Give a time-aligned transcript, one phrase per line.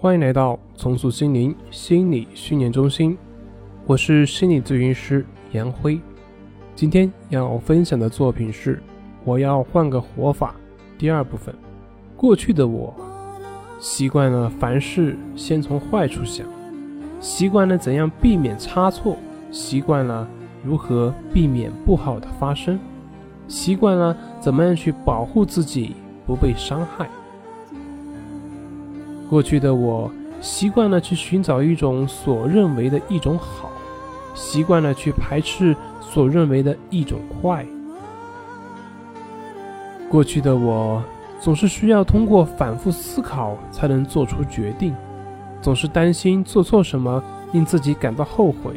[0.00, 3.18] 欢迎来到重塑心灵心理训练中心，
[3.84, 5.98] 我是心理咨询师杨辉。
[6.76, 8.76] 今天要分享的作品是
[9.24, 10.54] 《我要换个活法》
[11.00, 11.52] 第二部分。
[12.16, 12.94] 过去的我
[13.80, 16.46] 习惯了凡事先从坏处想，
[17.18, 19.16] 习惯了怎样避免差错，
[19.50, 20.28] 习惯了
[20.62, 22.78] 如何避免不好的发生，
[23.48, 27.10] 习惯了怎么样去保护自己不被伤害。
[29.28, 30.10] 过去的我
[30.40, 33.70] 习惯了去寻找一种所认为的一种好，
[34.34, 37.66] 习惯了去排斥所认为的一种坏。
[40.08, 41.02] 过去的我
[41.38, 44.94] 总是需要通过反复思考才能做出决定，
[45.60, 47.22] 总是担心做错什么
[47.52, 48.72] 令自己感到后悔，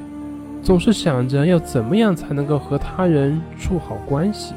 [0.62, 4.54] 总是想着要怎么样才能够和他人处好关系。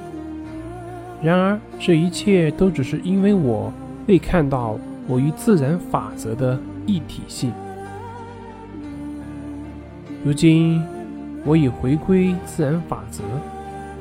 [1.23, 3.73] 然而，这一切都只是因为我
[4.09, 4.77] 未看到。
[5.07, 7.53] 我与自然法则的一体性。
[10.25, 10.83] 如今，
[11.45, 13.23] 我已回归自然法则，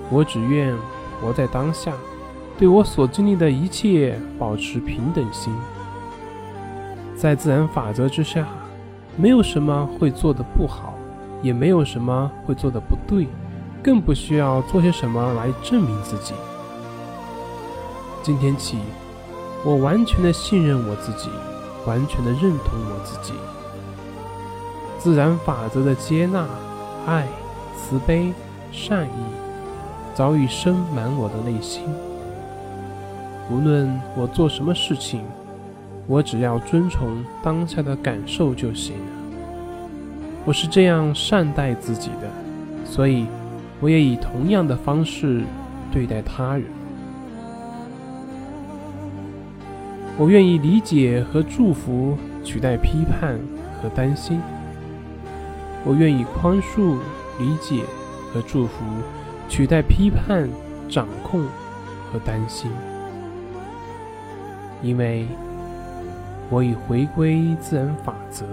[0.09, 0.73] 我只愿
[1.19, 1.91] 活在当下，
[2.57, 5.53] 对我所经历的一切保持平等心。
[7.17, 8.47] 在自然法则之下，
[9.17, 10.93] 没有什么会做的不好，
[11.41, 13.27] 也没有什么会做的不对，
[13.83, 16.33] 更不需要做些什么来证明自己。
[18.21, 18.77] 今天起。
[19.65, 21.29] 我完全的信任我自己，
[21.85, 23.33] 完全的认同我自己。
[24.99, 26.45] 自然法则的接纳、
[27.05, 27.27] 爱、
[27.77, 28.33] 慈悲、
[28.71, 29.23] 善意，
[30.13, 31.83] 早已深满我的内心。
[33.51, 35.21] 无论我做什么事情，
[36.07, 39.11] 我只要遵从当下的感受就行了。
[40.45, 42.29] 我是这样善待自己的，
[42.85, 43.27] 所以
[43.79, 45.43] 我也以同样的方式
[45.91, 46.65] 对待他人。
[50.15, 53.39] 我愿意理解和祝福取代批判
[53.81, 54.39] 和担心。
[55.83, 56.97] 我愿意宽恕、
[57.39, 57.83] 理解
[58.31, 58.83] 和祝福
[59.49, 60.47] 取代批判、
[60.87, 61.41] 掌控
[62.11, 62.69] 和担心。
[64.83, 65.25] 因为
[66.49, 68.45] 我已回归自然法则。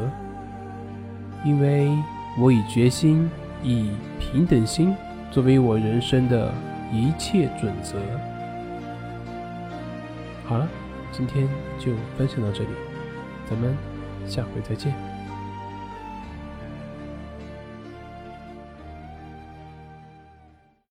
[1.44, 1.90] 因为
[2.38, 3.30] 我已决心
[3.62, 4.94] 以平等心
[5.30, 6.52] 作为我人生的
[6.92, 7.98] 一切准则。
[10.46, 10.66] 好了。
[11.12, 11.48] 今天
[11.78, 12.70] 就分享到这里，
[13.48, 13.76] 咱们
[14.26, 15.09] 下回再见。